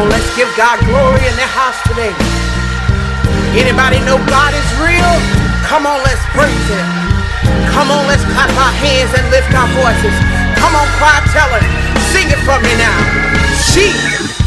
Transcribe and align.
on, 0.00 0.08
let's 0.08 0.28
give 0.36 0.48
God 0.56 0.80
glory 0.88 1.20
in 1.28 1.36
the 1.36 1.48
house 1.52 1.76
today. 1.84 2.14
Anybody 3.52 4.00
know 4.08 4.16
God 4.26 4.54
is 4.54 4.68
real? 4.80 5.12
Come 5.68 5.84
on, 5.86 6.00
let's 6.04 6.24
praise 6.32 6.66
Him. 6.72 6.88
Come 7.74 7.90
on, 7.90 8.06
let's 8.06 8.24
clap 8.24 8.50
our 8.56 8.74
hands 8.80 9.12
and 9.12 9.24
lift 9.30 9.52
our 9.52 9.68
voices. 9.76 10.16
Come 10.56 10.74
on, 10.74 10.86
cry, 10.96 11.20
tell 11.32 11.50
Him. 11.52 11.64
Sing 12.12 12.28
it 12.30 12.40
for 12.46 12.56
me 12.64 12.72
now. 12.80 12.96
Jesus. 13.72 14.39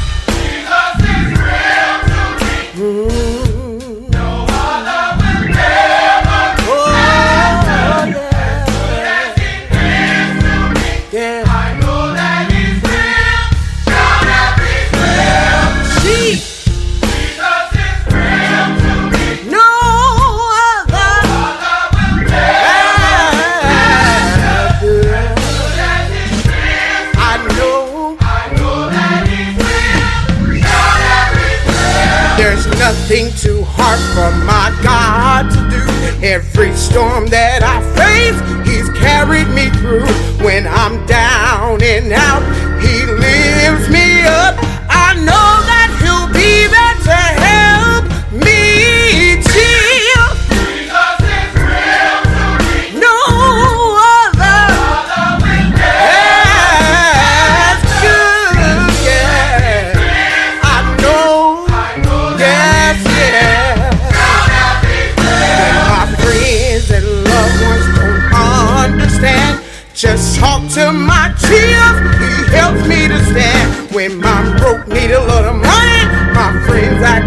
For 34.13 34.29
my 34.45 34.69
God 34.83 35.49
to 35.49 35.61
do. 35.73 35.81
Every 36.21 36.71
storm 36.75 37.25
that 37.27 37.63
I 37.65 37.81
face, 37.97 38.37
He's 38.69 38.87
carried 39.01 39.49
me 39.49 39.73
through. 39.81 40.05
When 40.45 40.67
I'm 40.67 41.03
down 41.07 41.81
and 41.81 42.13
out, 42.13 42.43
He 42.79 43.05
lifts 43.05 43.89
me 43.89 44.02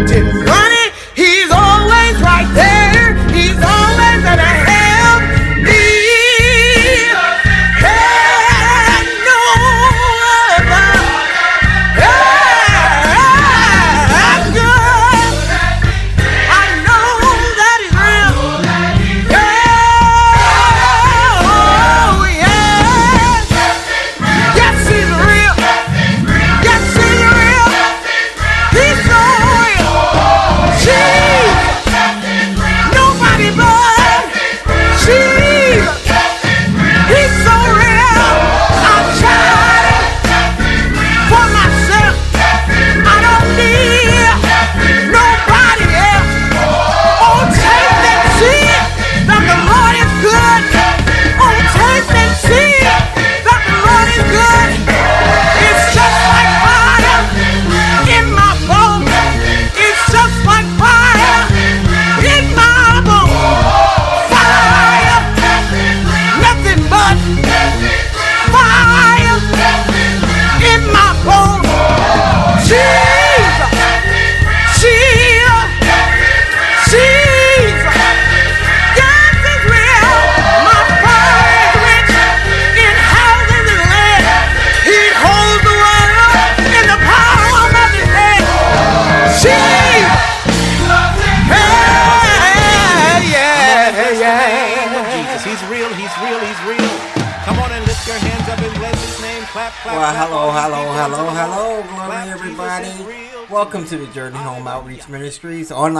friends 0.09 0.66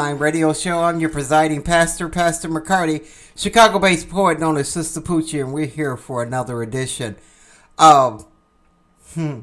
Online 0.08 0.22
radio 0.22 0.54
show. 0.54 0.84
I'm 0.84 1.02
your 1.02 1.10
presiding 1.10 1.64
pastor, 1.64 2.08
Pastor 2.08 2.48
McCarty, 2.48 3.06
Chicago-based 3.36 4.08
poet 4.08 4.40
known 4.40 4.56
as 4.56 4.70
Sister 4.70 5.02
Poochie, 5.02 5.44
and 5.44 5.54
we're 5.54 5.66
here 5.66 5.98
for 5.98 6.24
another 6.24 6.62
edition 6.62 7.18
of 7.78 8.26
hmm, 9.16 9.40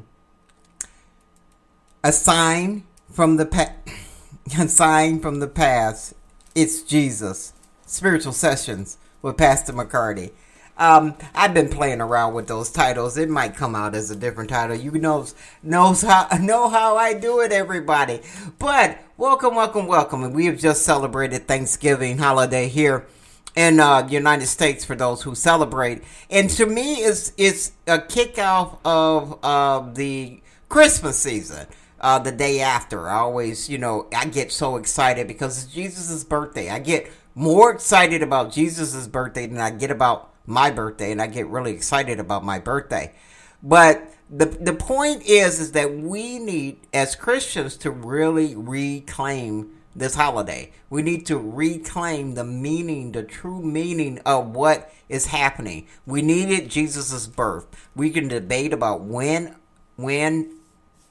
a 2.03 2.11
sign 2.11 2.83
from 3.11 3.37
the 3.37 3.45
pa- 3.45 3.75
a 4.59 4.67
sign 4.67 5.19
from 5.19 5.39
the 5.39 5.47
past. 5.47 6.15
It's 6.55 6.81
Jesus. 6.81 7.53
Spiritual 7.85 8.33
sessions 8.33 8.97
with 9.21 9.37
Pastor 9.37 9.71
McCarty. 9.71 10.31
Um, 10.77 11.15
I've 11.33 11.53
been 11.53 11.69
playing 11.69 12.01
around 12.01 12.33
with 12.33 12.47
those 12.47 12.69
titles. 12.69 13.17
It 13.17 13.29
might 13.29 13.55
come 13.55 13.75
out 13.75 13.95
as 13.95 14.11
a 14.11 14.15
different 14.15 14.49
title. 14.49 14.75
You 14.75 14.91
knows 14.91 15.33
knows 15.63 16.01
how 16.01 16.27
know 16.39 16.69
how 16.69 16.97
I 16.97 17.13
do 17.13 17.39
it, 17.39 17.51
everybody. 17.51 18.21
But 18.59 18.99
welcome, 19.17 19.55
welcome, 19.55 19.87
welcome. 19.87 20.23
And 20.23 20.35
we 20.35 20.47
have 20.47 20.59
just 20.59 20.83
celebrated 20.83 21.47
Thanksgiving 21.47 22.17
holiday 22.17 22.67
here 22.67 23.05
in 23.55 23.79
uh, 23.79 24.05
United 24.09 24.47
States 24.47 24.83
for 24.83 24.95
those 24.95 25.21
who 25.21 25.33
celebrate. 25.33 26.03
And 26.29 26.49
to 26.51 26.65
me, 26.65 26.95
it's 26.95 27.31
it's 27.37 27.71
a 27.87 27.99
kickoff 27.99 28.77
of 28.83 29.39
uh, 29.43 29.91
the 29.93 30.41
Christmas 30.67 31.17
season. 31.17 31.67
Uh, 32.01 32.19
the 32.19 32.31
day 32.31 32.59
after, 32.59 33.09
I 33.09 33.15
always, 33.15 33.69
you 33.69 33.77
know, 33.77 34.07
I 34.15 34.25
get 34.25 34.51
so 34.51 34.75
excited 34.75 35.27
because 35.27 35.63
it's 35.63 35.73
Jesus' 35.73 36.23
birthday. 36.23 36.69
I 36.69 36.77
get 36.77 37.09
more 37.33 37.71
excited 37.71 38.21
about 38.21 38.51
Jesus' 38.51 39.07
birthday 39.07 39.47
than 39.47 39.59
I 39.59 39.71
get 39.71 39.89
about 39.89 40.34
my 40.45 40.71
birthday, 40.71 41.11
and 41.11 41.21
I 41.21 41.27
get 41.27 41.47
really 41.47 41.73
excited 41.73 42.19
about 42.19 42.43
my 42.43 42.59
birthday. 42.59 43.13
But 43.61 44.13
the 44.29 44.45
the 44.45 44.73
point 44.73 45.23
is, 45.23 45.59
is 45.59 45.71
that 45.73 45.95
we 45.95 46.39
need 46.39 46.79
as 46.93 47.15
Christians 47.15 47.77
to 47.77 47.91
really 47.91 48.55
reclaim 48.55 49.71
this 49.95 50.15
holiday. 50.15 50.71
We 50.89 51.01
need 51.01 51.25
to 51.27 51.37
reclaim 51.37 52.33
the 52.33 52.43
meaning, 52.43 53.13
the 53.13 53.23
true 53.23 53.61
meaning 53.61 54.19
of 54.25 54.49
what 54.49 54.91
is 55.07 55.27
happening. 55.27 55.87
We 56.05 56.21
needed 56.21 56.69
Jesus' 56.69 57.27
birth. 57.27 57.65
We 57.95 58.09
can 58.09 58.27
debate 58.27 58.73
about 58.73 59.01
when, 59.01 59.55
when, 59.95 60.57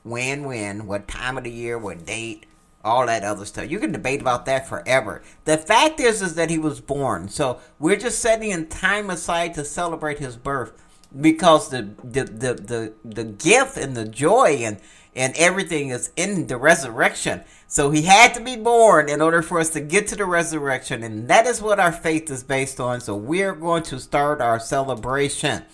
when, 0.02 0.44
when, 0.44 0.86
what 0.86 1.08
time 1.08 1.38
of 1.38 1.44
the 1.44 1.50
year, 1.50 1.78
what 1.78 2.04
date, 2.04 2.44
all 2.84 3.06
that 3.06 3.24
other 3.24 3.44
stuff. 3.44 3.70
You 3.70 3.78
can 3.78 3.92
debate 3.92 4.20
about 4.20 4.44
that 4.46 4.68
forever. 4.68 5.22
The 5.44 5.56
fact 5.56 5.98
is, 5.98 6.22
is 6.22 6.34
that 6.34 6.50
he 6.50 6.58
was 6.58 6.80
born. 6.80 7.28
So 7.28 7.60
we're 7.78 7.96
just 7.96 8.18
setting 8.18 8.50
in 8.50 8.68
time 8.68 9.10
aside 9.10 9.54
to 9.54 9.64
celebrate 9.64 10.18
his 10.18 10.36
birth 10.36 10.80
because 11.18 11.70
the 11.70 11.94
the 12.02 12.24
the 12.24 12.54
the, 12.54 12.92
the 13.04 13.24
gift 13.24 13.76
and 13.76 13.96
the 13.96 14.04
joy 14.04 14.58
and 14.60 14.78
and 15.16 15.34
everything 15.36 15.90
is 15.90 16.10
in 16.16 16.48
the 16.48 16.56
resurrection. 16.56 17.42
So 17.68 17.90
he 17.90 18.02
had 18.02 18.34
to 18.34 18.40
be 18.40 18.56
born 18.56 19.08
in 19.08 19.20
order 19.20 19.42
for 19.42 19.60
us 19.60 19.70
to 19.70 19.80
get 19.80 20.08
to 20.08 20.16
the 20.16 20.26
resurrection, 20.26 21.02
and 21.02 21.28
that 21.28 21.46
is 21.46 21.62
what 21.62 21.80
our 21.80 21.92
faith 21.92 22.30
is 22.30 22.42
based 22.42 22.80
on. 22.80 23.00
So 23.00 23.16
we're 23.16 23.54
going 23.54 23.84
to 23.84 23.98
start 23.98 24.40
our 24.40 24.60
celebration, 24.60 25.64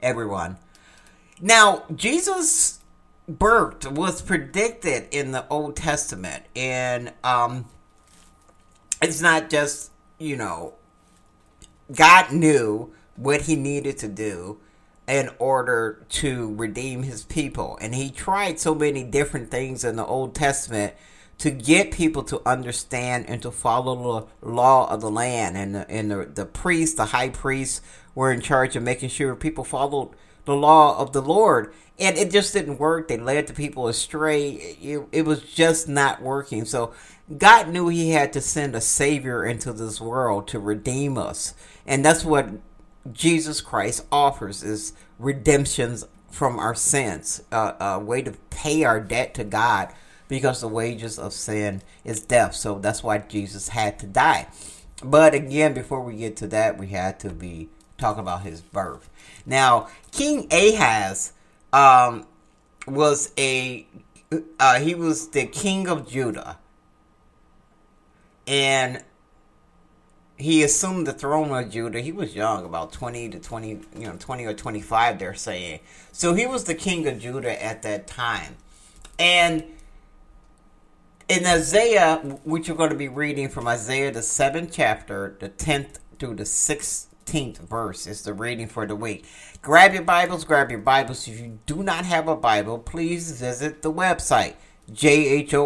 everyone. 0.00 0.58
Now, 1.40 1.84
Jesus 1.94 2.80
birth 3.28 3.90
was 3.90 4.22
predicted 4.22 5.08
in 5.10 5.32
the 5.32 5.46
Old 5.48 5.76
Testament, 5.76 6.44
and 6.54 7.12
um, 7.22 7.66
it's 9.02 9.20
not 9.20 9.50
just 9.50 9.90
you 10.18 10.36
know 10.36 10.74
God 11.94 12.32
knew 12.32 12.92
what 13.16 13.42
He 13.42 13.56
needed 13.56 13.98
to 13.98 14.08
do 14.08 14.58
in 15.06 15.30
order 15.38 16.04
to 16.08 16.54
redeem 16.54 17.02
His 17.02 17.24
people, 17.24 17.78
and 17.80 17.94
He 17.94 18.10
tried 18.10 18.58
so 18.58 18.74
many 18.74 19.02
different 19.04 19.50
things 19.50 19.84
in 19.84 19.96
the 19.96 20.06
Old 20.06 20.34
Testament 20.34 20.94
to 21.36 21.50
get 21.50 21.90
people 21.90 22.22
to 22.22 22.40
understand 22.46 23.28
and 23.28 23.42
to 23.42 23.50
follow 23.50 24.28
the 24.40 24.48
law 24.48 24.88
of 24.88 25.00
the 25.00 25.10
land, 25.10 25.56
and 25.56 25.74
the, 25.74 25.90
and 25.90 26.10
the 26.10 26.24
the 26.26 26.46
priests, 26.46 26.96
the 26.96 27.06
high 27.06 27.30
priests, 27.30 27.80
were 28.14 28.32
in 28.32 28.40
charge 28.40 28.76
of 28.76 28.82
making 28.82 29.08
sure 29.08 29.34
people 29.34 29.64
followed 29.64 30.10
the 30.44 30.54
law 30.54 30.98
of 30.98 31.12
the 31.12 31.22
Lord 31.22 31.72
and 31.98 32.16
it 32.16 32.30
just 32.30 32.52
didn't 32.52 32.78
work. 32.78 33.08
They 33.08 33.18
led 33.18 33.46
the 33.46 33.52
people 33.52 33.88
astray. 33.88 34.50
It, 34.50 35.06
it 35.12 35.22
was 35.22 35.42
just 35.42 35.88
not 35.88 36.22
working. 36.22 36.64
So 36.64 36.92
God 37.38 37.68
knew 37.68 37.88
He 37.88 38.10
had 38.10 38.32
to 38.32 38.40
send 38.40 38.74
a 38.74 38.80
Savior 38.80 39.44
into 39.44 39.72
this 39.72 40.00
world 40.00 40.48
to 40.48 40.58
redeem 40.58 41.16
us, 41.16 41.54
and 41.86 42.04
that's 42.04 42.24
what 42.24 42.48
Jesus 43.12 43.60
Christ 43.60 44.06
offers: 44.10 44.62
is 44.62 44.92
redemptions 45.18 46.06
from 46.30 46.58
our 46.58 46.74
sins, 46.74 47.42
uh, 47.52 47.72
a 47.78 47.98
way 48.00 48.22
to 48.22 48.32
pay 48.50 48.82
our 48.82 49.00
debt 49.00 49.34
to 49.34 49.44
God, 49.44 49.94
because 50.28 50.60
the 50.60 50.68
wages 50.68 51.18
of 51.18 51.32
sin 51.32 51.80
is 52.04 52.20
death. 52.20 52.54
So 52.54 52.78
that's 52.80 53.04
why 53.04 53.18
Jesus 53.18 53.68
had 53.68 53.98
to 54.00 54.06
die. 54.06 54.48
But 55.02 55.34
again, 55.34 55.74
before 55.74 56.00
we 56.00 56.16
get 56.16 56.36
to 56.38 56.46
that, 56.48 56.78
we 56.78 56.88
had 56.88 57.20
to 57.20 57.30
be 57.30 57.68
talking 57.98 58.20
about 58.20 58.42
his 58.42 58.60
birth. 58.60 59.08
Now, 59.46 59.88
King 60.12 60.48
Ahaz 60.52 61.32
um, 61.72 62.26
was 62.86 63.32
a 63.38 63.86
uh, 64.58 64.80
he 64.80 64.94
was 64.94 65.28
the 65.28 65.46
king 65.46 65.88
of 65.88 66.08
Judah, 66.08 66.58
and 68.46 69.02
he 70.36 70.64
assumed 70.64 71.06
the 71.06 71.12
throne 71.12 71.52
of 71.52 71.70
Judah. 71.70 72.00
He 72.00 72.10
was 72.10 72.34
young, 72.34 72.64
about 72.64 72.92
twenty 72.92 73.28
to 73.28 73.38
twenty, 73.38 73.80
you 73.96 74.06
know, 74.06 74.16
twenty 74.18 74.44
or 74.44 74.54
twenty-five. 74.54 75.18
They're 75.18 75.34
saying 75.34 75.80
so. 76.10 76.34
He 76.34 76.46
was 76.46 76.64
the 76.64 76.74
king 76.74 77.06
of 77.06 77.20
Judah 77.20 77.62
at 77.62 77.82
that 77.82 78.06
time, 78.06 78.56
and 79.18 79.64
in 81.28 81.46
Isaiah, 81.46 82.16
which 82.44 82.68
you're 82.68 82.76
going 82.76 82.90
to 82.90 82.96
be 82.96 83.08
reading 83.08 83.48
from 83.48 83.68
Isaiah 83.68 84.10
the 84.10 84.22
seventh 84.22 84.72
chapter, 84.72 85.36
the 85.38 85.48
tenth 85.48 86.00
through 86.18 86.34
the 86.34 86.44
sixth 86.44 87.13
15th 87.24 87.58
verse 87.58 88.06
is 88.06 88.22
the 88.22 88.32
reading 88.32 88.68
for 88.68 88.86
the 88.86 88.96
week. 88.96 89.26
Grab 89.62 89.92
your 89.94 90.02
Bibles, 90.02 90.44
grab 90.44 90.70
your 90.70 90.80
Bibles. 90.80 91.26
If 91.28 91.40
you 91.40 91.58
do 91.66 91.82
not 91.82 92.04
have 92.04 92.28
a 92.28 92.36
Bible, 92.36 92.78
please 92.78 93.40
visit 93.40 93.82
the 93.82 93.92
website 93.92 94.54
jhom.org. 94.92 95.58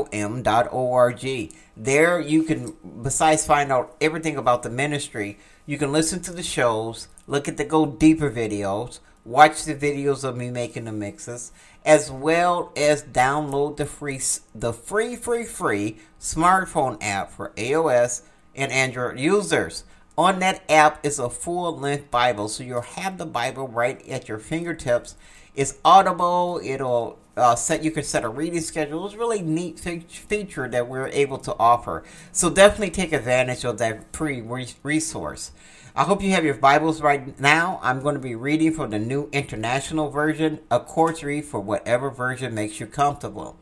There 1.77 2.21
you 2.21 2.43
can, 2.45 2.77
besides 3.03 3.47
find 3.47 3.73
out 3.73 3.97
everything 4.01 4.37
about 4.37 4.63
the 4.63 4.71
ministry, 4.71 5.39
you 5.67 5.77
can 5.77 5.91
listen 5.93 6.21
to 6.23 6.33
the 6.33 6.43
shows, 6.43 7.09
look 7.27 7.49
at 7.49 7.57
the 7.57 7.65
Go 7.65 7.87
Deeper 7.87 8.31
videos, 8.31 9.01
watch 9.25 9.65
the 9.65 9.75
videos 9.75 10.23
of 10.23 10.37
me 10.37 10.51
making 10.51 10.85
the 10.85 10.93
mixes, 10.93 11.51
as 11.85 12.11
well 12.11 12.73
as 12.77 13.03
download 13.03 13.77
the 13.77 13.87
free, 13.87 14.21
the 14.55 14.73
free, 14.73 15.17
free, 15.17 15.45
free 15.45 15.99
smartphone 16.21 16.97
app 17.01 17.33
for 17.33 17.51
iOS 17.57 18.23
and 18.55 18.71
Android 18.71 19.19
users 19.19 19.83
on 20.19 20.41
that 20.41 20.61
app 20.69 21.07
is 21.07 21.21
a 21.21 21.31
full 21.31 21.79
length 21.79 22.11
Bible. 22.11 22.49
So 22.49 22.65
you'll 22.65 22.81
have 22.83 23.17
the 23.17 23.25
Bible 23.25 23.69
right 23.69 24.07
at 24.09 24.29
your 24.29 24.41
fingertips. 24.41 25.15
It's 25.55 25.79
audible. 25.85 26.61
It'll 26.63 27.21
uh, 27.37 27.55
set 27.55 27.85
you 27.85 27.93
can 27.93 28.03
set 28.03 28.25
a 28.25 28.29
reading 28.29 28.61
schedule. 28.61 29.07
It's 29.07 29.15
a 29.15 29.19
really 29.19 29.43
neat 29.43 29.79
fe- 29.79 30.01
feature 30.01 30.69
that 30.69 30.89
we're 30.89 31.07
able 31.09 31.39
to 31.39 31.55
offer. 31.57 32.03
So 32.33 32.51
definitely 32.51 32.91
take 32.91 33.13
advantage 33.13 33.65
of 33.65 33.79
that 33.79 34.13
free 34.13 34.43
resource. 34.83 35.53
I 35.95 36.03
hope 36.03 36.23
you 36.23 36.33
have 36.33 36.45
your 36.45 36.55
Bibles 36.55 37.01
right 37.01 37.39
now. 37.39 37.79
I'm 37.81 38.03
going 38.03 38.15
to 38.15 38.21
be 38.21 38.35
reading 38.35 38.73
from 38.73 38.91
the 38.91 38.99
New 38.99 39.29
International 39.33 40.11
Version. 40.11 40.59
Of 40.69 40.87
course, 40.87 41.23
read 41.23 41.45
for 41.45 41.61
whatever 41.61 42.11
version 42.11 42.55
makes 42.55 42.81
you 42.81 42.87
comfortable. 42.87 43.57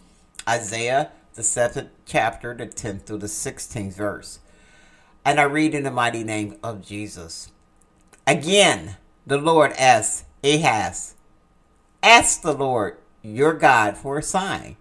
Isaiah, 0.48 1.12
the 1.34 1.42
seventh 1.42 1.90
chapter, 2.06 2.54
the 2.54 2.66
10th 2.66 3.02
through 3.02 3.18
the 3.18 3.26
16th 3.26 3.94
verse. 3.94 4.38
And 5.26 5.40
I 5.40 5.42
read 5.42 5.74
in 5.74 5.82
the 5.82 5.90
mighty 5.90 6.22
name 6.22 6.56
of 6.62 6.86
Jesus. 6.86 7.50
Again, 8.28 8.96
the 9.26 9.38
Lord 9.38 9.72
asks 9.72 10.24
Ahaz, 10.44 11.16
Ask 12.00 12.42
the 12.42 12.52
Lord 12.52 12.98
your 13.22 13.52
God 13.52 13.96
for 13.96 14.18
a 14.18 14.22
sign, 14.22 14.76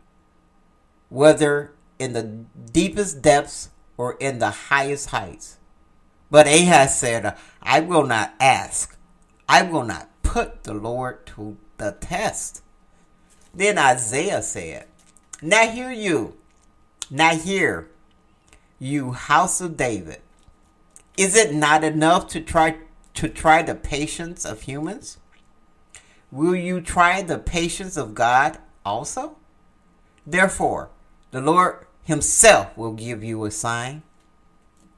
whether 1.10 1.74
in 1.98 2.14
the 2.14 2.46
deepest 2.72 3.24
depths 3.24 3.70
or 3.98 4.18
in 4.20 4.38
the 4.38 4.52
highest 4.52 5.10
heights. 5.10 5.58
But 6.30 6.46
Ahaz 6.46 7.00
said, 7.00 7.36
I 7.64 7.80
will 7.80 8.06
not 8.06 8.36
ask. 8.40 8.96
I 9.50 9.64
will 9.64 9.84
not 9.84 10.12
put 10.22 10.62
the 10.62 10.76
Lord 10.76 11.26
to 11.26 11.58
the 11.78 11.98
test. 12.00 12.62
Then 13.52 13.80
Isaiah 13.80 14.44
said, 14.44 14.86
Now 15.42 15.68
hear 15.68 15.92
you, 15.92 16.38
now 17.10 17.36
hear 17.36 17.90
you, 18.78 19.14
house 19.14 19.60
of 19.60 19.76
David. 19.76 20.22
Is 21.18 21.36
it 21.36 21.54
not 21.54 21.84
enough 21.84 22.28
to 22.30 22.42
try 22.42 22.78
to 23.14 23.30
try 23.30 23.62
the 23.62 23.76
patience 23.76 24.44
of 24.44 24.64
humans? 24.64 25.18
Will 26.30 26.56
you 26.56 26.82
try 26.82 27.22
the 27.22 27.38
patience 27.38 27.96
of 27.96 28.14
God 28.14 28.58
also? 28.86 29.38
Therefore, 30.28 30.90
the 31.32 31.40
Lord 31.40 31.86
himself 32.04 32.78
will 32.78 32.92
give 32.92 33.24
you 33.24 33.46
a 33.46 33.52
sign. 33.52 34.04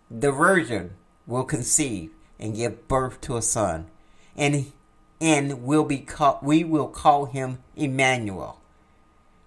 The 0.10 0.31
virgin 0.31 0.96
will 1.28 1.44
conceive 1.44 2.12
and 2.40 2.56
give 2.56 2.88
birth 2.88 3.22
to 3.22 3.38
a 3.38 3.42
son, 3.42 3.88
and 4.36 4.72
and 5.20 5.63
will 5.63 5.84
be 5.84 6.00
call, 6.00 6.40
we 6.42 6.63
will 6.63 6.88
call 6.88 7.25
him 7.25 7.60
Emmanuel. 7.75 8.60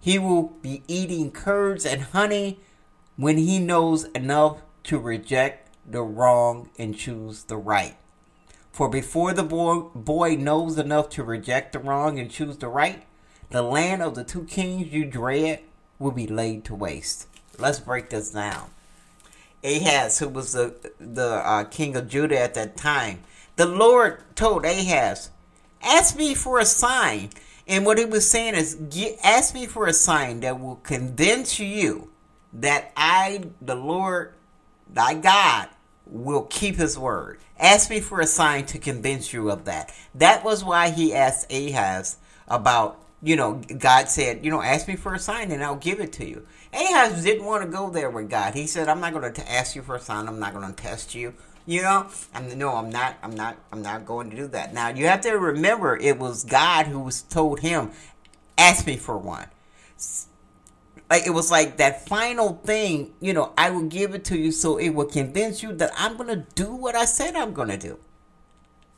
He 0.01 0.19
will 0.19 0.55
be 0.63 0.83
eating 0.87 1.31
curds 1.31 1.85
and 1.85 2.03
honey 2.03 2.61
when 3.17 3.39
he 3.39 3.59
knows 3.59 4.05
enough 4.07 4.59
to 4.85 4.99
reject 4.99 5.70
the 5.93 6.03
wrong 6.03 6.71
and 6.79 6.97
choose 6.97 7.45
the 7.45 7.57
right. 7.57 7.97
For 8.73 8.89
before 8.89 9.33
the 9.33 9.43
boy, 9.43 9.81
boy 9.95 10.37
knows 10.37 10.79
enough 10.79 11.09
to 11.11 11.25
reject 11.25 11.73
the 11.73 11.79
wrong 11.79 12.19
and 12.19 12.31
choose 12.31 12.57
the 12.57 12.69
right, 12.69 13.05
the 13.51 13.63
land 13.63 14.03
of 14.03 14.15
the 14.15 14.25
two 14.25 14.45
kings 14.45 14.93
you 14.93 15.05
dread 15.05 15.61
will 15.99 16.13
be 16.13 16.27
laid 16.27 16.65
to 16.67 16.75
waste. 16.75 17.27
Let's 17.59 17.81
break 17.81 18.11
this 18.11 18.31
down. 18.31 18.71
Ahaz, 19.63 20.19
who 20.21 20.29
was 20.29 20.53
the 20.53 20.75
the 20.99 21.43
uh, 21.45 21.65
king 21.65 21.97
of 21.97 22.09
Judah 22.09 22.39
at 22.39 22.55
that 22.55 22.77
time, 22.77 23.25
the 23.57 23.67
Lord 23.67 24.23
told 24.35 24.65
Ahaz, 24.65 25.31
"Ask 25.83 26.17
me 26.17 26.35
for 26.35 26.59
a 26.59 26.65
sign." 26.65 27.31
And 27.67 27.85
what 27.85 27.99
he 27.99 28.05
was 28.05 28.29
saying 28.29 28.55
is, 28.55 28.77
ask 29.23 29.55
me 29.55 29.67
for 29.67 29.87
a 29.87 29.93
sign 29.93 30.41
that 30.41 30.59
will 30.59 30.77
convince 30.77 31.61
you 31.61 32.11
that 32.53 32.91
I, 32.97 33.45
the 33.61 33.77
Lord, 33.77 34.35
thy 34.93 35.15
God, 35.15 35.69
will 36.11 36.43
keep 36.43 36.77
his 36.77 36.99
word. 36.99 37.39
Ask 37.59 37.91
me 37.91 38.01
for 38.01 38.21
a 38.21 38.27
sign 38.27 38.67
to 38.67 38.79
convince 38.79 39.33
you 39.33 39.51
of 39.51 39.65
that. 39.67 39.95
That 40.15 40.45
was 40.45 40.65
why 40.65 40.91
he 40.91 41.15
asked 41.15 41.53
Ahaz 41.53 42.17
about, 42.49 42.99
you 43.23 43.37
know, 43.37 43.61
God 43.79 44.09
said, 44.09 44.45
you 44.45 44.51
know, 44.51 44.63
ask 44.63 44.89
me 44.89 44.97
for 44.97 45.15
a 45.15 45.19
sign 45.19 45.51
and 45.51 45.63
I'll 45.63 45.77
give 45.77 46.01
it 46.01 46.13
to 46.15 46.27
you. 46.27 46.47
Ahaz 46.73 47.23
didn't 47.23 47.45
want 47.45 47.65
to 47.65 47.71
go 47.71 47.91
there 47.91 48.11
with 48.11 48.31
God. 48.31 48.55
He 48.55 48.67
said, 48.67 48.89
I'm 48.89 49.01
not 49.01 49.13
going 49.13 49.33
to 49.33 49.53
ask 49.53 49.77
you 49.77 49.83
for 49.83 49.97
a 49.97 50.01
sign. 50.01 50.29
I'm 50.29 50.39
not 50.39 50.55
going 50.55 50.67
to 50.67 50.83
test 50.83 51.15
you. 51.15 51.35
You 51.67 51.83
know, 51.83 52.07
I'm 52.35 52.59
no, 52.59 52.75
I'm 52.75 52.91
not, 52.91 53.17
I'm 53.23 53.35
not, 53.35 53.57
I'm 53.71 53.83
not 53.83 54.07
going 54.07 54.31
to 54.31 54.37
do 54.37 54.47
that. 54.49 54.73
Now 54.73 54.89
you 54.89 55.07
have 55.07 55.21
to 55.21 55.33
remember, 55.33 55.97
it 55.97 56.19
was 56.19 56.45
God 56.45 56.87
who 56.87 57.01
was 57.01 57.23
told 57.23 57.61
him, 57.61 57.91
ask 58.57 58.87
me 58.87 58.97
for 58.97 59.19
one 59.19 59.47
like 61.11 61.27
it 61.27 61.31
was 61.31 61.51
like 61.51 61.79
that 61.79 62.07
final 62.09 62.61
thing, 62.65 63.13
you 63.21 63.35
know, 63.35 63.53
I 63.59 63.71
will 63.71 63.87
give 63.87 64.15
it 64.15 64.25
to 64.27 64.39
you 64.39 64.53
so 64.53 64.77
it 64.79 64.91
will 64.91 65.07
convince 65.07 65.61
you 65.63 65.73
that 65.75 65.91
I'm 65.99 66.17
gonna 66.17 66.47
do 66.55 66.73
what 66.73 66.95
I 66.95 67.05
said 67.05 67.35
I'm 67.35 67.53
gonna 67.53 67.77
do. 67.77 67.99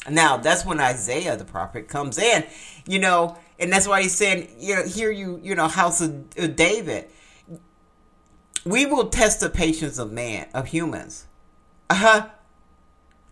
Now 0.09 0.37
that's 0.37 0.64
when 0.66 0.78
Isaiah 0.78 1.37
the 1.38 1.47
prophet 1.47 1.88
comes 1.88 2.19
in, 2.19 2.45
you 2.87 2.99
know, 2.99 3.38
and 3.59 3.73
that's 3.73 3.88
why 3.88 4.02
he's 4.02 4.14
saying, 4.14 4.49
you 4.59 4.76
know, 4.76 4.85
here 4.85 5.11
you, 5.11 5.40
you 5.42 5.54
know, 5.54 5.69
house 5.69 6.02
of 6.02 6.31
David. 6.54 7.09
We 8.64 8.87
will 8.87 9.09
test 9.09 9.40
the 9.40 9.49
patience 9.49 9.99
of 9.99 10.12
man, 10.12 10.49
of 10.52 10.69
humans. 10.69 11.26
Uh 11.88 11.95
huh. 11.95 12.26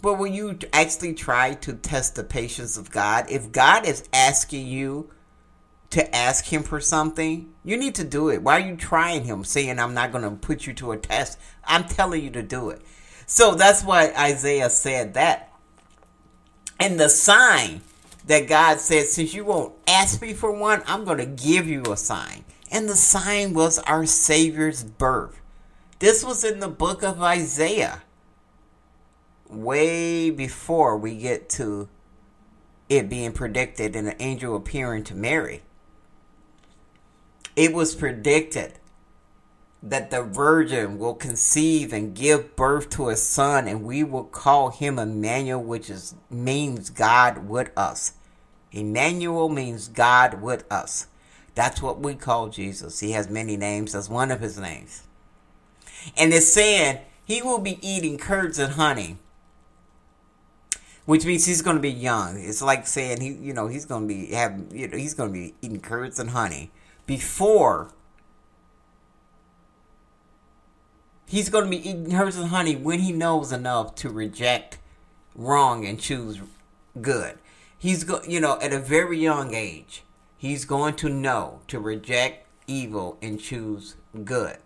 But 0.03 0.15
will 0.15 0.27
you 0.29 0.59
actually 0.73 1.13
try 1.13 1.53
to 1.55 1.75
test 1.75 2.15
the 2.15 2.25
patience 2.25 2.79
of 2.79 2.91
God? 2.91 3.27
If 3.31 3.53
God 3.53 3.87
is 3.87 4.09
asking 4.15 4.67
you 4.67 5.11
to 5.91 6.15
ask 6.15 6.45
him 6.47 6.63
for 6.63 6.81
something, 6.81 7.53
you 7.65 7.77
need 7.77 7.97
to 7.97 8.05
do 8.05 8.29
it. 8.29 8.43
Why 8.43 8.61
are 8.61 8.67
you 8.67 8.77
trying 8.77 9.25
him, 9.25 9.45
saying, 9.45 9.79
I'm 9.79 9.95
not 9.95 10.13
going 10.13 10.25
to 10.25 10.31
put 10.31 10.67
you 10.67 10.73
to 10.75 10.93
a 10.93 10.97
test? 10.97 11.39
I'm 11.65 11.85
telling 11.85 12.23
you 12.23 12.31
to 12.31 12.43
do 12.43 12.71
it. 12.71 12.83
So 13.27 13.55
that's 13.55 13.83
why 13.83 14.13
Isaiah 14.17 14.71
said 14.71 15.15
that. 15.15 15.53
And 16.79 16.99
the 16.99 17.09
sign 17.09 17.83
that 18.27 18.49
God 18.49 18.79
said, 18.79 19.07
Since 19.07 19.35
you 19.35 19.45
won't 19.45 19.75
ask 19.87 20.23
me 20.23 20.33
for 20.33 20.53
one, 20.53 20.83
I'm 20.87 21.05
going 21.05 21.19
to 21.19 21.27
give 21.27 21.67
you 21.67 21.83
a 21.91 21.97
sign. 21.97 22.45
And 22.71 22.89
the 22.89 22.97
sign 22.97 23.53
was 23.53 23.79
our 23.81 24.07
Savior's 24.07 24.85
birth. 24.85 25.41
This 25.99 26.25
was 26.25 26.45
in 26.45 26.61
the 26.61 26.69
book 26.69 27.03
of 27.03 27.21
Isaiah, 27.21 28.03
way 29.49 30.31
before 30.31 30.97
we 30.97 31.19
get 31.19 31.49
to 31.51 31.89
it 32.89 33.09
being 33.09 33.33
predicted 33.33 33.95
and 33.95 34.09
an 34.09 34.17
angel 34.19 34.57
appearing 34.57 35.05
to 35.05 35.15
Mary. 35.15 35.63
It 37.61 37.75
was 37.75 37.95
predicted 37.95 38.79
that 39.83 40.11
the 40.11 40.23
virgin 40.23 40.99
will 40.99 41.13
conceive 41.13 41.93
and 41.93 42.15
give 42.15 42.57
birth 42.57 42.89
to 42.93 43.11
a 43.11 43.17
son, 43.17 43.69
and 43.69 43.85
we 43.85 44.03
will 44.03 44.25
call 44.25 44.71
him 44.71 44.99
Emmanuel, 44.99 45.63
which 45.63 45.91
is 45.91 46.15
means 46.31 46.89
God 46.89 47.51
with 47.51 47.71
us. 47.77 48.15
Emmanuel 48.73 49.51
means 49.51 49.89
God 49.89 50.41
with 50.41 50.65
us. 50.73 51.09
That's 51.55 51.83
what 51.83 52.01
we 52.01 52.15
call 52.15 52.49
Jesus. 52.49 53.01
He 53.01 53.11
has 53.13 53.29
many 53.29 53.59
names. 53.59 53.93
That's 53.93 54.09
one 54.09 54.31
of 54.31 54.41
his 54.41 54.59
names. 54.59 55.03
And 56.17 56.33
it's 56.33 56.51
saying 56.51 57.01
he 57.27 57.43
will 57.43 57.59
be 57.59 57.79
eating 57.87 58.17
curds 58.17 58.59
and 58.59 58.73
honey, 58.73 59.19
which 61.05 61.27
means 61.27 61.45
he's 61.45 61.61
going 61.61 61.77
to 61.77 61.83
be 61.83 61.93
young. 61.93 62.43
It's 62.43 62.63
like 62.63 62.87
saying 62.87 63.21
he, 63.21 63.35
you 63.35 63.53
know, 63.53 63.67
he's 63.67 63.85
going 63.85 64.09
to 64.09 64.15
be 64.15 64.33
have, 64.33 64.59
you 64.73 64.89
know, 64.89 64.97
he's 64.97 65.13
going 65.13 65.29
to 65.29 65.35
be 65.35 65.55
eating 65.61 65.81
curds 65.81 66.19
and 66.19 66.31
honey 66.31 66.71
before 67.11 67.91
he's 71.27 71.49
going 71.49 71.65
to 71.65 71.71
be 71.71 71.89
eating 71.89 72.09
curds 72.09 72.37
and 72.37 72.51
honey 72.51 72.77
when 72.77 73.01
he 73.01 73.11
knows 73.11 73.51
enough 73.51 73.97
to 73.97 74.09
reject 74.09 74.79
wrong 75.35 75.85
and 75.85 75.99
choose 75.99 76.39
good. 77.01 77.37
He's 77.77 78.05
go, 78.05 78.21
you 78.29 78.39
know, 78.39 78.61
at 78.61 78.73
a 78.73 78.79
very 78.79 79.19
young 79.19 79.55
age, 79.57 80.05
he's 80.37 80.65
going 80.65 80.95
to 81.03 81.09
know 81.09 81.63
to 81.67 81.81
reject 81.81 82.47
evil 82.69 83.19
and 83.21 83.41
choose 83.41 83.97
good. 84.23 84.59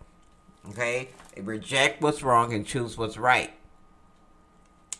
Okay? 0.68 1.08
Reject 1.38 2.02
what's 2.02 2.22
wrong 2.22 2.52
and 2.52 2.66
choose 2.66 2.98
what's 2.98 3.16
right. 3.16 3.54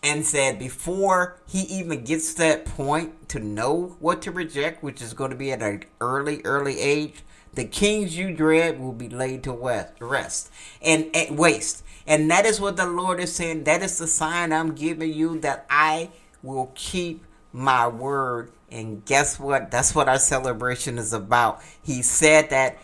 And 0.03 0.25
said 0.25 0.59
before 0.59 1.41
he 1.47 1.61
even 1.61 2.05
gets 2.05 2.33
that 2.35 2.65
point 2.65 3.29
to 3.31 3.39
know 3.39 3.97
what 4.01 4.23
to 4.23 4.31
reject, 4.31 4.83
which 4.83 5.03
is 5.03 5.13
going 5.13 5.31
to 5.31 5.37
be 5.37 5.53
at 5.53 5.63
an 5.63 5.85
early, 6.01 6.41
early 6.45 6.81
age, 6.81 7.23
the 7.55 7.65
kings 7.65 8.17
you 8.17 8.35
dread 8.35 8.81
will 8.81 8.93
be 8.93 9.09
laid 9.09 9.45
to 9.45 9.53
rest 10.01 10.51
and, 10.83 11.11
and 11.15 11.39
waste. 11.39 11.85
And 12.07 12.31
that 12.31 12.45
is 12.45 12.61
what 12.61 12.77
the 12.77 12.87
Lord 12.87 13.21
is 13.21 13.35
saying. 13.35 13.65
That 13.65 13.83
is 13.83 13.99
the 13.99 14.07
sign 14.07 14.53
I'm 14.53 14.75
giving 14.75 15.13
you 15.13 15.39
that 15.41 15.67
I 15.71 16.11
will 16.43 16.73
keep 16.75 17.25
my 17.53 17.89
word. 17.89 18.53
And 18.71 19.05
guess 19.05 19.39
what? 19.39 19.71
That's 19.71 19.95
what 19.95 20.09
our 20.09 20.19
celebration 20.19 20.99
is 20.99 21.13
about. 21.13 21.63
He 21.83 22.03
said 22.03 22.51
that 22.51 22.79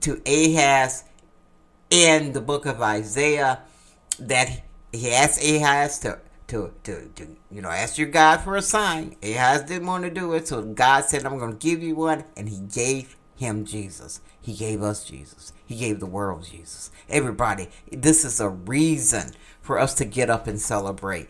to 0.00 0.22
Ahaz 0.26 1.04
in 1.90 2.32
the 2.32 2.40
book 2.40 2.66
of 2.66 2.80
Isaiah 2.80 3.60
that 4.18 4.62
he 4.92 5.10
asked 5.12 5.42
Ahaz 5.44 5.98
to 6.00 6.18
to, 6.46 6.72
to, 6.84 7.08
to 7.16 7.36
you 7.50 7.62
know 7.62 7.70
ask 7.70 7.98
your 7.98 8.08
God 8.08 8.40
for 8.40 8.56
a 8.56 8.62
sign. 8.62 9.16
Ahaz 9.22 9.62
didn't 9.62 9.86
want 9.86 10.04
to 10.04 10.10
do 10.10 10.34
it, 10.34 10.46
so 10.46 10.62
God 10.62 11.04
said, 11.04 11.24
"I'm 11.24 11.38
to 11.38 11.56
give 11.56 11.82
you 11.82 11.96
one," 11.96 12.24
and 12.36 12.48
He 12.48 12.60
gave 12.60 13.16
him 13.36 13.64
Jesus. 13.64 14.20
He 14.40 14.54
gave 14.54 14.82
us 14.82 15.04
Jesus. 15.04 15.52
He 15.66 15.76
gave 15.76 16.00
the 16.00 16.06
world 16.06 16.44
Jesus. 16.44 16.90
Everybody, 17.08 17.68
this 17.90 18.24
is 18.24 18.40
a 18.40 18.48
reason 18.48 19.32
for 19.60 19.78
us 19.78 19.94
to 19.94 20.04
get 20.04 20.30
up 20.30 20.46
and 20.46 20.60
celebrate. 20.60 21.28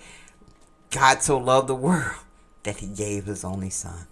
God 0.91 1.23
so 1.23 1.39
loved 1.39 1.69
the 1.69 1.75
world 1.75 2.23
that 2.63 2.79
he 2.79 2.89
gave 2.89 3.25
his 3.25 3.45
only 3.45 3.71
son. 3.71 4.07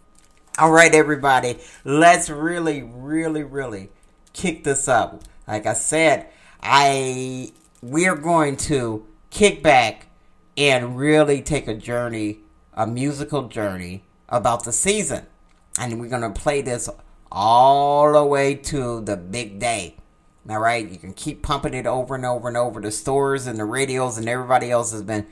All 0.59 0.71
right, 0.71 0.95
everybody, 0.95 1.59
let's 1.85 2.29
really, 2.29 2.83
really, 2.83 3.43
really 3.43 3.89
kick 4.33 4.65
this 4.65 4.87
up. 4.87 5.23
Like 5.49 5.67
I 5.67 5.73
said, 5.73 6.27
I 6.63 7.53
we 7.83 8.07
are 8.07 8.17
going 8.17 8.57
to 8.57 9.07
kick 9.31 9.63
back 9.63 10.07
and 10.57 10.97
really 10.97 11.43
take 11.43 11.67
a 11.67 11.75
journey, 11.75 12.41
a 12.75 12.87
musical 12.87 13.49
journey 13.49 14.05
about 14.29 14.65
the 14.65 14.73
season. 14.73 15.27
And 15.79 15.99
we're 16.01 16.09
going 16.09 16.23
to 16.23 16.41
play 16.41 16.61
this 16.61 16.89
all 17.33 18.13
the 18.13 18.25
way 18.25 18.55
to 18.55 19.01
the 19.01 19.17
big 19.17 19.59
day. 19.59 19.97
All 20.49 20.59
right, 20.59 20.89
you 20.89 20.99
can 20.99 21.15
keep 21.15 21.43
pumping 21.43 21.75
it 21.75 21.87
over 21.87 22.15
and 22.15 22.27
over 22.27 22.49
and 22.49 22.57
over. 22.57 22.81
The 22.81 22.91
stores 22.91 23.47
and 23.47 23.59
the 23.59 23.65
radios 23.65 24.19
and 24.19 24.29
everybody 24.29 24.71
else 24.71 24.93
has 24.93 25.03
been 25.03 25.27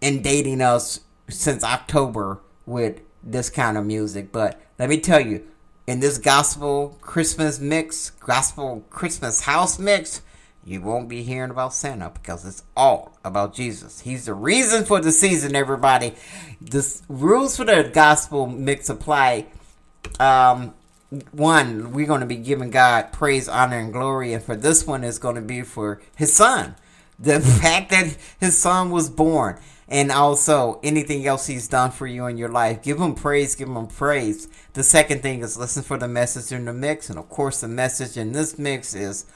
inundating 0.00 0.60
us 0.60 1.00
since 1.28 1.62
October 1.62 2.40
with 2.64 3.00
this 3.22 3.50
kind 3.50 3.76
of 3.76 3.84
music. 3.84 4.32
But 4.32 4.60
let 4.78 4.88
me 4.88 4.98
tell 5.00 5.20
you, 5.20 5.46
in 5.86 6.00
this 6.00 6.18
gospel 6.18 6.96
Christmas 7.00 7.58
mix, 7.58 8.10
gospel 8.10 8.84
Christmas 8.88 9.42
house 9.42 9.78
mix, 9.78 10.22
you 10.64 10.80
won't 10.80 11.08
be 11.08 11.22
hearing 11.22 11.50
about 11.50 11.74
Santa 11.74 12.08
because 12.08 12.46
it's 12.46 12.62
all 12.74 13.18
about 13.22 13.52
Jesus. 13.52 14.00
He's 14.00 14.26
the 14.26 14.34
reason 14.34 14.84
for 14.84 15.00
the 15.00 15.12
season, 15.12 15.54
everybody. 15.54 16.14
The 16.60 17.02
rules 17.08 17.56
for 17.56 17.64
the 17.64 17.90
gospel 17.92 18.46
mix 18.46 18.88
apply 18.88 19.46
um, 20.18 20.72
one, 21.32 21.92
we're 21.92 22.06
going 22.06 22.20
to 22.20 22.26
be 22.26 22.36
giving 22.36 22.70
God 22.70 23.12
praise, 23.12 23.48
honor, 23.48 23.78
and 23.78 23.92
glory. 23.92 24.32
And 24.32 24.42
for 24.42 24.56
this 24.56 24.86
one, 24.86 25.04
is 25.04 25.18
going 25.18 25.36
to 25.36 25.40
be 25.40 25.62
for 25.62 26.00
his 26.16 26.32
son. 26.32 26.76
The 27.18 27.40
fact 27.62 27.90
that 27.90 28.16
his 28.40 28.58
son 28.58 28.90
was 28.90 29.10
born. 29.10 29.58
And 29.86 30.10
also 30.10 30.80
anything 30.82 31.26
else 31.26 31.46
he's 31.46 31.68
done 31.68 31.90
for 31.90 32.06
you 32.06 32.26
in 32.26 32.38
your 32.38 32.48
life. 32.48 32.82
Give 32.82 32.98
him 32.98 33.14
praise, 33.14 33.54
give 33.54 33.68
him 33.68 33.86
praise. 33.86 34.48
The 34.72 34.82
second 34.82 35.20
thing 35.20 35.42
is 35.42 35.58
listen 35.58 35.82
for 35.82 35.98
the 35.98 36.08
message 36.08 36.56
in 36.56 36.64
the 36.64 36.72
mix. 36.72 37.10
And 37.10 37.18
of 37.18 37.28
course, 37.28 37.60
the 37.60 37.68
message 37.68 38.16
in 38.16 38.32
this 38.32 38.58
mix 38.58 38.94
is, 38.94 39.26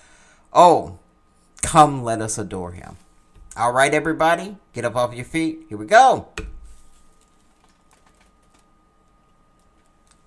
oh, 0.53 0.99
come 1.63 2.03
let 2.03 2.23
us 2.23 2.39
adore 2.39 2.73
him. 2.73 2.97
All 3.57 3.73
right, 3.73 3.93
everybody, 3.93 4.57
get 4.73 4.85
up 4.85 4.97
off 4.97 5.15
your 5.15 5.25
feet. 5.25 5.67
Here 5.69 5.77
we 5.77 5.87
go. 5.87 6.29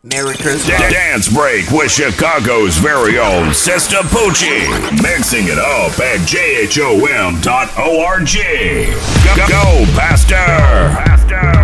Merry 0.04 0.36
Christmas. 0.36 0.80
Dance 0.80 1.32
Break 1.32 1.70
with 1.70 1.92
Chicago's 1.92 2.76
very 2.78 3.20
own 3.20 3.54
Sister 3.54 3.98
Poochie. 3.98 4.66
Mixing 5.00 5.46
it 5.46 5.60
up 5.60 5.92
at 6.00 6.22
jhom.org. 6.22 7.44
Go, 9.38 9.48
go 9.48 9.86
Pastor. 9.94 10.34
Pastor. 10.34 11.61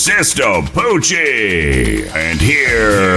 Sister 0.00 0.62
Poochie. 0.72 2.08
And 2.14 2.40
here 2.40 3.09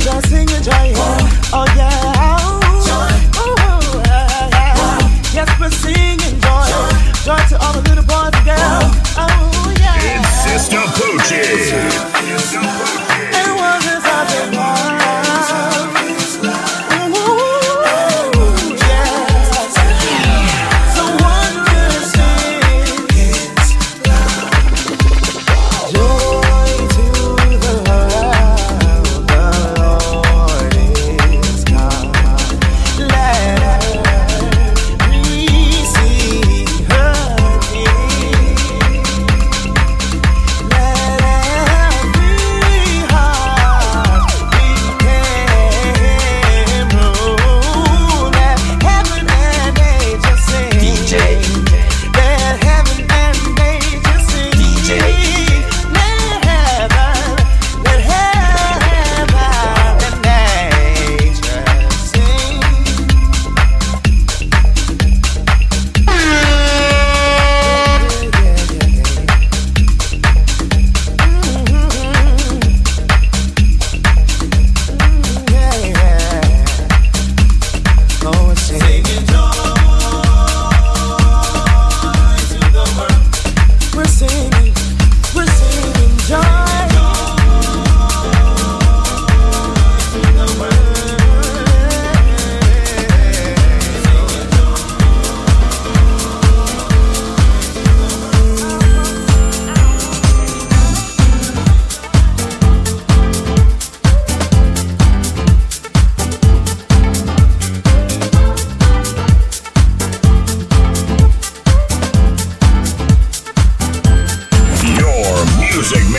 joy. 0.00 0.92
Oh, 1.52 1.66
yeah. 1.76 2.38
Oh, 3.36 4.02
yeah. 4.06 4.98
Yes, 5.32 5.48
we're 5.60 5.70
singing 5.70 6.40
joy. 6.40 6.66
Joy 7.24 7.40
to 7.50 7.58
all 7.60 7.72
the 7.72 7.82
little 7.88 8.04
boys 8.04 8.32
and 8.34 8.44
girls. 8.44 8.94
Oh, 9.16 9.74
yeah. 9.78 10.54
It's 10.54 10.68
Poochie. 10.68 12.13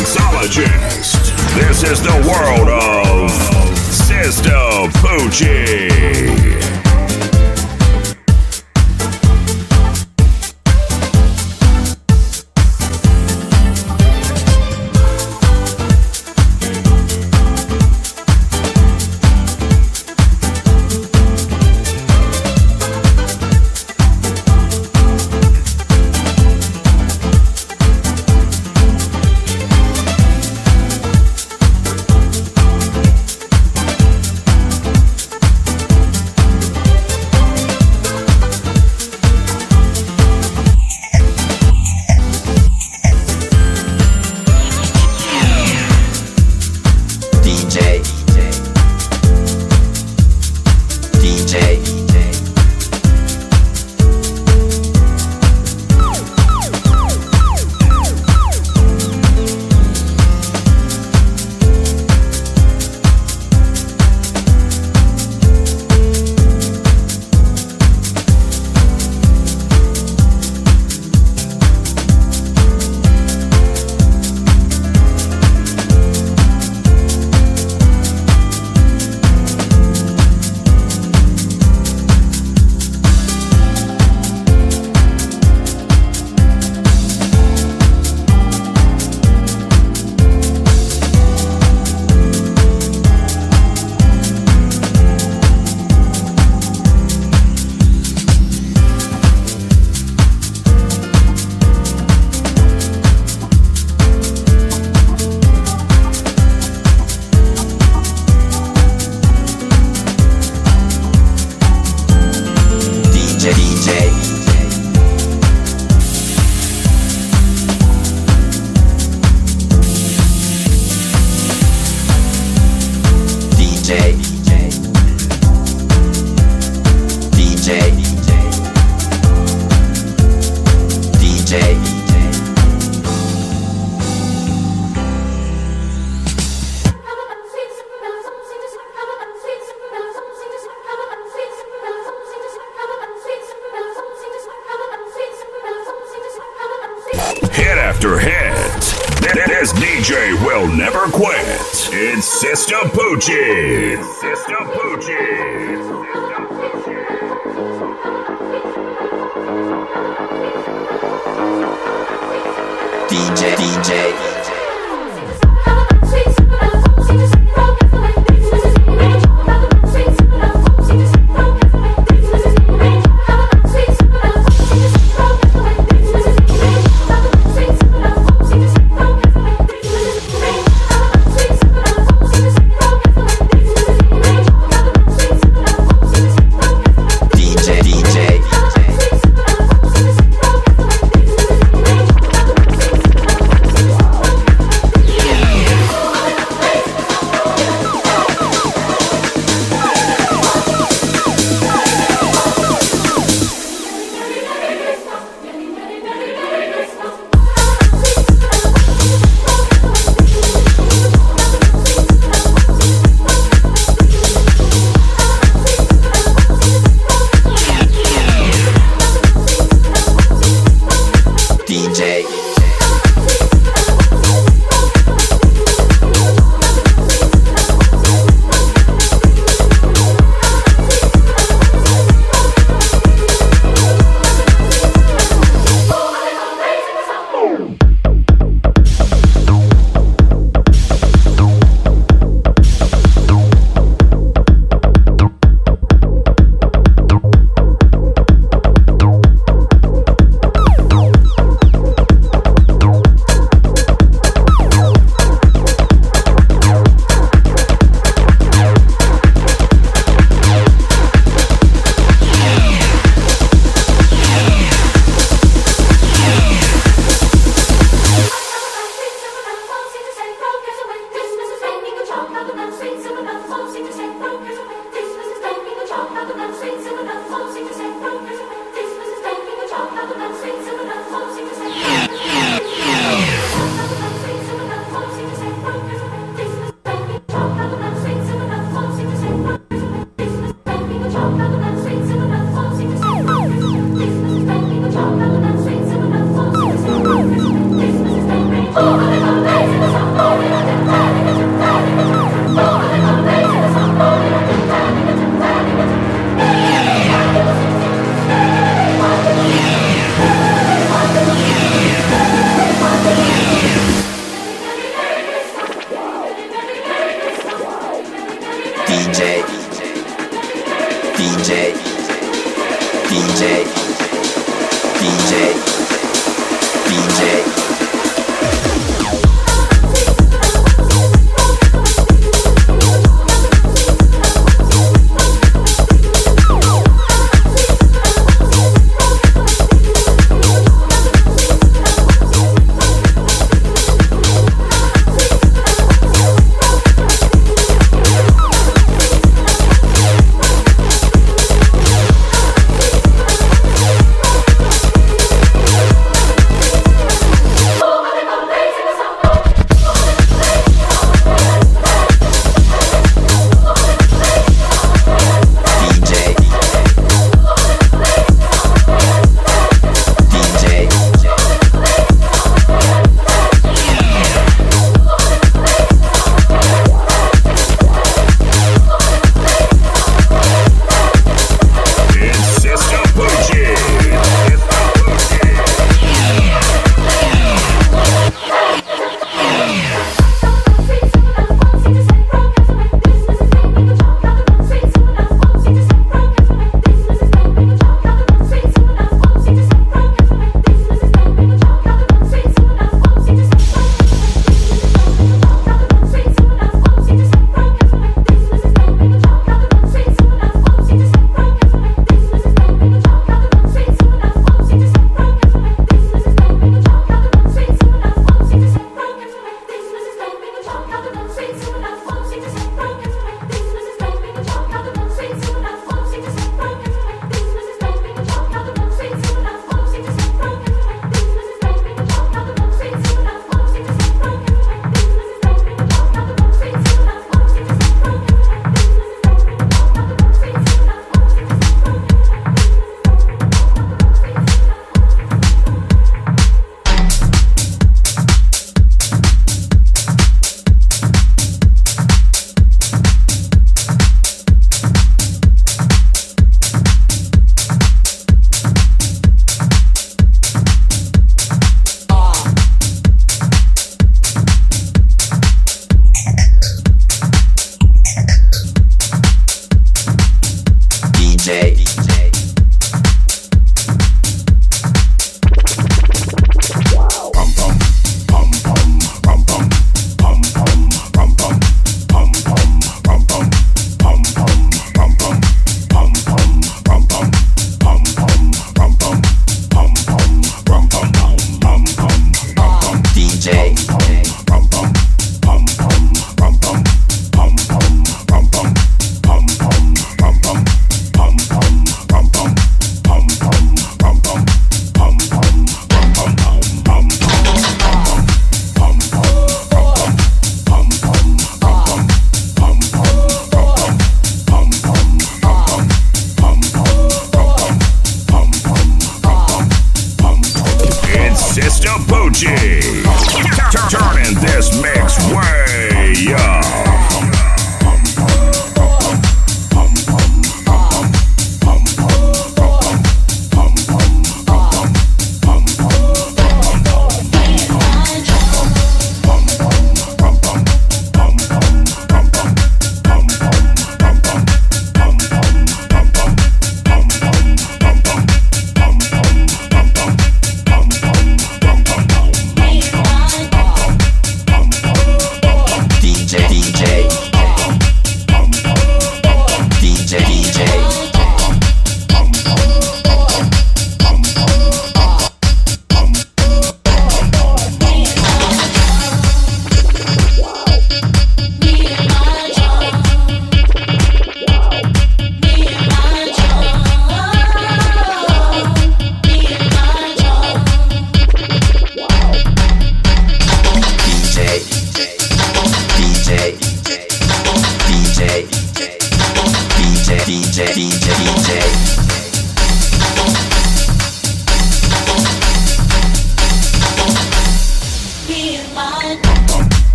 mixologist. 0.00 1.36
This 1.54 1.82
is 1.82 2.00
the 2.00 2.16
world 2.26 2.68
of 2.68 3.30
Sister 3.76 4.50
Poochie. 5.00 6.59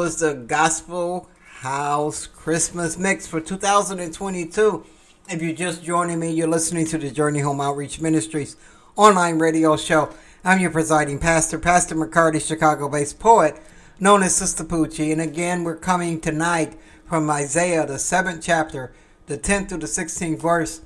was 0.00 0.16
the 0.16 0.32
Gospel 0.32 1.28
House 1.56 2.26
Christmas 2.26 2.96
Mix 2.96 3.26
for 3.26 3.38
2022. 3.38 4.86
If 5.28 5.42
you're 5.42 5.52
just 5.52 5.84
joining 5.84 6.18
me, 6.18 6.32
you're 6.32 6.48
listening 6.48 6.86
to 6.86 6.96
the 6.96 7.10
Journey 7.10 7.40
Home 7.40 7.60
Outreach 7.60 8.00
Ministries 8.00 8.56
online 8.96 9.38
radio 9.38 9.76
show. 9.76 10.08
I'm 10.42 10.58
your 10.58 10.70
presiding 10.70 11.18
pastor, 11.18 11.58
Pastor 11.58 11.94
McCarty, 11.94 12.40
Chicago 12.40 12.88
based 12.88 13.18
poet, 13.18 13.60
known 14.00 14.22
as 14.22 14.40
Sistapoochie. 14.40 15.12
And 15.12 15.20
again, 15.20 15.64
we're 15.64 15.76
coming 15.76 16.18
tonight 16.18 16.78
from 17.04 17.28
Isaiah, 17.28 17.84
the 17.84 17.98
seventh 17.98 18.42
chapter, 18.42 18.94
the 19.26 19.36
10th 19.36 19.68
through 19.68 19.78
the 19.80 19.86
16th 19.86 20.40
verse. 20.40 20.80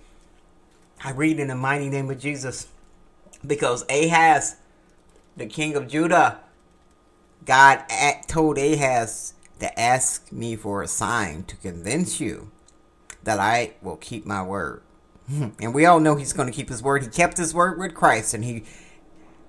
I 1.05 1.13
read 1.13 1.39
in 1.39 1.47
the 1.47 1.55
mighty 1.55 1.89
name 1.89 2.11
of 2.11 2.19
Jesus 2.19 2.67
because 3.47 3.85
Ahaz, 3.89 4.57
the 5.37 5.47
king 5.47 5.77
of 5.77 5.87
Judah, 5.87 6.41
God 7.45 7.85
told 8.27 8.59
Ahaz 8.59 9.35
to 9.61 9.79
ask 9.81 10.33
me 10.33 10.57
for 10.57 10.83
a 10.83 10.89
sign 10.89 11.45
to 11.45 11.57
convince 11.57 12.21
you 12.21 12.51
that 13.23 13.39
I 13.39 13.75
will 13.83 13.97
keep 13.97 14.27
my 14.27 14.43
word. 14.43 14.83
And 15.61 15.75
we 15.75 15.87
all 15.87 16.01
know 16.01 16.17
he's 16.17 16.35
going 16.35 16.49
to 16.49 16.55
keep 16.55 16.69
his 16.69 16.83
word. 16.83 17.03
He 17.03 17.09
kept 17.09 17.39
his 17.39 17.55
word 17.55 17.79
with 17.79 17.95
Christ, 17.95 18.35
and 18.35 18.45
he, 18.45 18.65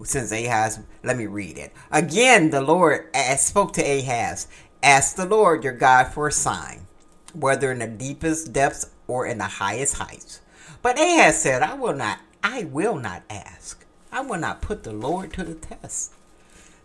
since 0.03 0.31
Ahaz, 0.31 0.79
let 1.03 1.17
me 1.17 1.25
read 1.25 1.57
it. 1.57 1.73
Again, 1.91 2.49
the 2.49 2.61
Lord 2.61 3.09
spoke 3.37 3.73
to 3.73 3.81
Ahaz, 3.81 4.47
Ask 4.81 5.15
the 5.15 5.25
Lord 5.25 5.63
your 5.63 5.73
God 5.73 6.13
for 6.13 6.27
a 6.27 6.31
sign, 6.31 6.87
whether 7.33 7.71
in 7.71 7.79
the 7.79 7.87
deepest 7.87 8.53
depths 8.53 8.89
or 9.07 9.25
in 9.25 9.39
the 9.39 9.45
highest 9.45 9.97
heights. 9.97 10.41
But 10.81 10.99
Ahaz 10.99 11.41
said, 11.41 11.63
I 11.63 11.73
will 11.73 11.95
not, 11.95 12.19
I 12.43 12.65
will 12.65 12.95
not 12.95 13.23
ask. 13.29 13.83
I 14.11 14.21
will 14.21 14.39
not 14.39 14.61
put 14.61 14.83
the 14.83 14.93
Lord 14.93 15.33
to 15.33 15.43
the 15.43 15.55
test. 15.55 16.13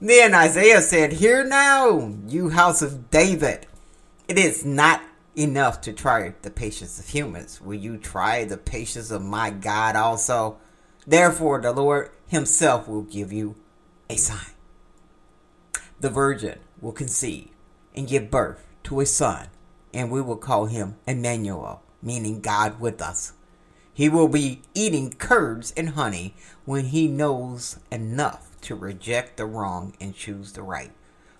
Then 0.00 0.34
Isaiah 0.34 0.80
said, 0.80 1.12
Hear 1.12 1.44
now, 1.44 2.14
you 2.26 2.48
house 2.48 2.80
of 2.80 3.10
David. 3.10 3.66
It 4.28 4.38
is 4.38 4.64
not 4.64 5.02
enough 5.36 5.82
to 5.82 5.92
try 5.92 6.34
the 6.40 6.50
patience 6.50 6.98
of 6.98 7.08
humans. 7.08 7.60
Will 7.60 7.74
you 7.74 7.98
try 7.98 8.44
the 8.44 8.56
patience 8.56 9.10
of 9.10 9.22
my 9.22 9.50
God 9.50 9.96
also? 9.96 10.58
Therefore, 11.06 11.60
the 11.60 11.72
Lord 11.72 12.10
Himself 12.28 12.88
will 12.88 13.02
give 13.02 13.30
you 13.30 13.56
a 14.08 14.16
sign. 14.16 14.54
The 16.00 16.10
virgin 16.10 16.60
will 16.80 16.92
conceive 16.92 17.50
and 17.94 18.08
give 18.08 18.30
birth 18.30 18.66
to 18.84 19.00
a 19.00 19.06
son, 19.06 19.48
and 19.92 20.10
we 20.10 20.22
will 20.22 20.36
call 20.36 20.66
him 20.66 20.96
Emmanuel, 21.06 21.82
meaning 22.02 22.40
God 22.40 22.80
with 22.80 23.02
us. 23.02 23.34
He 24.00 24.08
will 24.08 24.28
be 24.28 24.62
eating 24.72 25.12
curds 25.12 25.74
and 25.76 25.90
honey 25.90 26.34
when 26.64 26.86
he 26.86 27.06
knows 27.06 27.78
enough 27.92 28.56
to 28.62 28.74
reject 28.74 29.36
the 29.36 29.44
wrong 29.44 29.92
and 30.00 30.14
choose 30.14 30.52
the 30.52 30.62
right. 30.62 30.92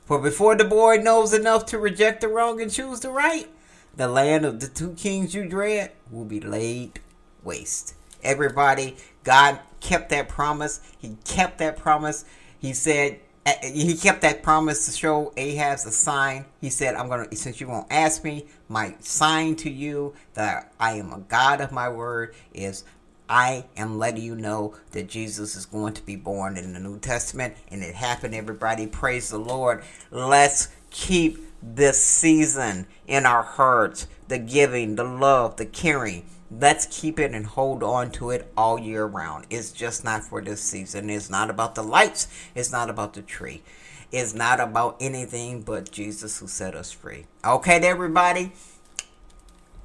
For 0.04 0.18
before 0.18 0.54
the 0.56 0.66
boy 0.66 0.96
knows 0.96 1.32
enough 1.32 1.64
to 1.66 1.78
reject 1.78 2.20
the 2.20 2.28
wrong 2.28 2.60
and 2.60 2.70
choose 2.70 3.00
the 3.00 3.08
right, 3.08 3.48
the 3.96 4.08
land 4.08 4.44
of 4.44 4.60
the 4.60 4.68
two 4.68 4.92
kings 4.92 5.34
you 5.34 5.48
dread 5.48 5.92
will 6.10 6.26
be 6.26 6.38
laid 6.38 7.00
waste. 7.42 7.94
Everybody, 8.22 8.98
God 9.24 9.60
kept 9.80 10.10
that 10.10 10.28
promise. 10.28 10.82
He 10.98 11.16
kept 11.24 11.56
that 11.60 11.78
promise. 11.78 12.26
He 12.58 12.74
said, 12.74 13.20
he 13.62 13.94
kept 13.96 14.22
that 14.22 14.42
promise 14.42 14.86
to 14.86 14.92
show 14.92 15.32
Ahaz 15.36 15.86
a 15.86 15.90
sign. 15.90 16.44
He 16.60 16.70
said, 16.70 16.94
I'm 16.94 17.08
to, 17.08 17.36
since 17.36 17.60
you 17.60 17.68
won't 17.68 17.86
ask 17.90 18.24
me, 18.24 18.46
my 18.68 18.94
sign 19.00 19.56
to 19.56 19.70
you 19.70 20.14
that 20.34 20.72
I 20.78 20.94
am 20.94 21.12
a 21.12 21.20
God 21.20 21.60
of 21.60 21.72
my 21.72 21.88
word 21.88 22.34
is 22.52 22.84
I 23.28 23.64
am 23.76 23.98
letting 23.98 24.24
you 24.24 24.34
know 24.34 24.74
that 24.90 25.08
Jesus 25.08 25.54
is 25.54 25.64
going 25.64 25.94
to 25.94 26.04
be 26.04 26.16
born 26.16 26.56
in 26.56 26.72
the 26.72 26.80
New 26.80 26.98
Testament. 26.98 27.54
And 27.68 27.82
it 27.82 27.94
happened, 27.94 28.34
everybody. 28.34 28.86
Praise 28.88 29.30
the 29.30 29.38
Lord. 29.38 29.84
Let's 30.10 30.68
keep 30.90 31.38
this 31.62 32.04
season 32.04 32.86
in 33.06 33.26
our 33.26 33.42
hearts 33.42 34.08
the 34.26 34.38
giving, 34.38 34.96
the 34.96 35.04
love, 35.04 35.56
the 35.56 35.66
caring. 35.66 36.24
Let's 36.50 36.86
keep 36.86 37.20
it 37.20 37.32
and 37.32 37.46
hold 37.46 37.82
on 37.82 38.10
to 38.12 38.30
it 38.30 38.50
all 38.56 38.78
year 38.78 39.06
round. 39.06 39.46
It's 39.50 39.70
just 39.70 40.02
not 40.04 40.24
for 40.24 40.42
this 40.42 40.60
season. 40.60 41.08
It's 41.08 41.30
not 41.30 41.48
about 41.48 41.76
the 41.76 41.82
lights. 41.82 42.26
It's 42.56 42.72
not 42.72 42.90
about 42.90 43.14
the 43.14 43.22
tree. 43.22 43.62
It's 44.10 44.34
not 44.34 44.58
about 44.58 44.96
anything 44.98 45.62
but 45.62 45.92
Jesus 45.92 46.38
who 46.38 46.48
set 46.48 46.74
us 46.74 46.90
free. 46.90 47.26
Okay, 47.44 47.76
everybody. 47.76 48.52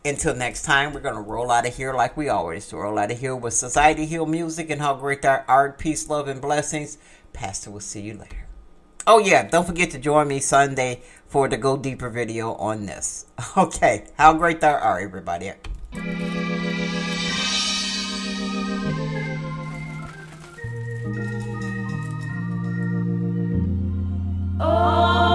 Until 0.04 0.36
next 0.36 0.64
time, 0.64 0.94
we're 0.94 1.02
going 1.02 1.16
to 1.16 1.22
roll 1.22 1.52
out 1.52 1.68
of 1.68 1.76
here 1.76 1.94
like 1.94 2.18
we 2.18 2.30
always. 2.30 2.72
Roll 2.74 2.98
out 2.98 3.12
of 3.12 3.20
here 3.20 3.36
with 3.36 3.54
Society 3.54 4.06
Hill 4.06 4.26
music 4.26 4.70
and 4.72 4.82
how 4.82 4.96
great 4.96 5.22
thou 5.22 5.44
art, 5.48 5.78
peace, 5.78 6.10
love, 6.10 6.28
and 6.28 6.42
blessings. 6.42 6.98
Pastor 7.34 7.70
we'll 7.70 7.80
see 7.80 8.02
you 8.02 8.14
later. 8.16 8.46
Oh, 9.08 9.20
yeah, 9.20 9.48
don't 9.48 9.68
forget 9.68 9.92
to 9.92 10.00
join 10.00 10.28
me 10.28 10.40
Sunday 10.40 11.02
for 11.28 11.48
the 11.48 11.58
Go 11.58 11.78
Deeper 11.78 12.10
video 12.10 12.54
on 12.54 12.88
this. 12.88 13.26
Okay, 13.58 14.08
how 14.18 14.34
great 14.34 14.62
thou 14.62 14.74
art, 14.74 15.04
everybody. 15.04 15.52
Oh. 24.58 25.35